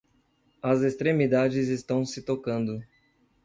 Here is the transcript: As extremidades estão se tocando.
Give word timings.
As 0.63 0.81
extremidades 0.83 1.67
estão 1.67 2.03
se 2.03 2.23
tocando. 2.23 2.81